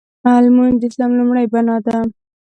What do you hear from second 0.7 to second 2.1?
د اسلام لومړۍ بناء ده.